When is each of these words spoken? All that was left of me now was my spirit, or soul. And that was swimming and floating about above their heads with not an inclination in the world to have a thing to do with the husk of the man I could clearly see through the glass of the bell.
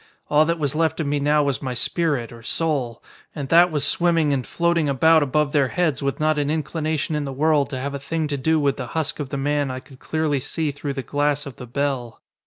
All 0.31 0.45
that 0.45 0.57
was 0.57 0.73
left 0.73 0.99
of 0.99 1.05
me 1.05 1.19
now 1.19 1.43
was 1.43 1.61
my 1.61 1.75
spirit, 1.75 2.31
or 2.31 2.41
soul. 2.41 3.03
And 3.35 3.49
that 3.49 3.69
was 3.71 3.85
swimming 3.85 4.33
and 4.33 4.47
floating 4.47 4.89
about 4.89 5.21
above 5.21 5.51
their 5.51 5.67
heads 5.67 6.01
with 6.01 6.19
not 6.19 6.39
an 6.39 6.49
inclination 6.49 7.13
in 7.13 7.23
the 7.25 7.31
world 7.31 7.69
to 7.69 7.77
have 7.77 7.93
a 7.93 7.99
thing 7.99 8.27
to 8.29 8.37
do 8.37 8.59
with 8.59 8.77
the 8.77 8.87
husk 8.97 9.19
of 9.19 9.29
the 9.29 9.37
man 9.37 9.69
I 9.69 9.79
could 9.79 9.99
clearly 9.99 10.39
see 10.39 10.71
through 10.71 10.93
the 10.93 11.03
glass 11.03 11.45
of 11.45 11.57
the 11.57 11.67
bell. 11.67 12.19